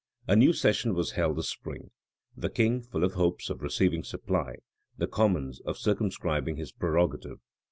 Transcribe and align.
A 0.27 0.35
new 0.35 0.51
session 0.51 0.95
was 0.95 1.11
held 1.11 1.37
this 1.37 1.51
spring; 1.51 1.91
the 2.35 2.49
king, 2.49 2.81
full 2.81 3.03
of 3.03 3.13
hopes 3.13 3.51
of 3.51 3.61
receiving 3.61 4.03
supply; 4.03 4.55
the 4.97 5.05
commons, 5.05 5.59
of 5.61 5.77
circumscribing 5.77 6.55
his 6.57 6.71
prerogative. 6.71 7.37